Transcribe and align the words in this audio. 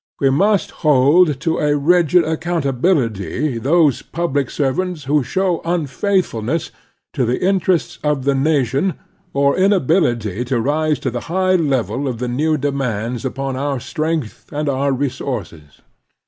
We 0.19 0.31
must 0.31 0.71
hold 0.81 1.39
to 1.41 1.59
a 1.59 1.77
rigid 1.77 2.23
accotmt 2.23 2.65
ability 2.65 3.59
those 3.59 4.01
public 4.01 4.49
servants 4.49 5.03
who 5.03 5.21
show 5.23 5.61
unfaithful 5.63 6.41
ness 6.41 6.71
to 7.13 7.23
the 7.23 7.39
interests 7.39 7.99
of 8.03 8.23
the 8.23 8.33
nation 8.33 8.95
or 9.31 9.55
inability 9.55 10.43
to 10.45 10.59
rise 10.59 10.97
to 11.01 11.11
the 11.11 11.19
high 11.29 11.53
level 11.53 12.07
of 12.07 12.17
the 12.17 12.27
new 12.27 12.57
demands 12.57 13.23
upon 13.25 13.53
otir 13.53 13.79
strength 13.79 14.51
and 14.51 14.67
otu* 14.67 14.99
resources. 14.99 15.81